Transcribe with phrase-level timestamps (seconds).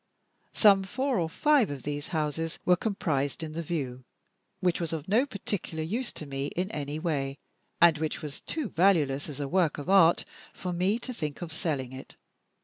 [0.55, 4.03] Some four or five of these houses were comprised in the view,
[4.59, 7.37] which was of no particular use to me in any way;
[7.79, 11.51] and which was too valueless, as a work of art, for me to think of
[11.51, 12.17] selling it.